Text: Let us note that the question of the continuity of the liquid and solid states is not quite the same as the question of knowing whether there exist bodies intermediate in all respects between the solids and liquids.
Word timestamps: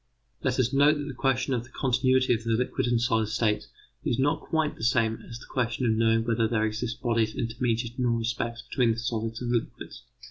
Let 0.41 0.57
us 0.59 0.73
note 0.73 0.97
that 0.97 1.07
the 1.07 1.13
question 1.13 1.53
of 1.53 1.63
the 1.63 1.69
continuity 1.69 2.33
of 2.33 2.43
the 2.43 2.49
liquid 2.53 2.87
and 2.87 2.99
solid 2.99 3.27
states 3.27 3.67
is 4.03 4.17
not 4.17 4.41
quite 4.41 4.75
the 4.75 4.83
same 4.83 5.23
as 5.29 5.37
the 5.37 5.45
question 5.45 5.85
of 5.85 5.91
knowing 5.91 6.23
whether 6.23 6.47
there 6.47 6.65
exist 6.65 7.03
bodies 7.03 7.35
intermediate 7.35 7.99
in 7.99 8.07
all 8.07 8.13
respects 8.17 8.63
between 8.63 8.93
the 8.93 8.97
solids 8.97 9.43
and 9.43 9.51
liquids. 9.51 10.01